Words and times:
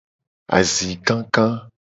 Azi 0.57 0.89
kaka. 1.05 1.45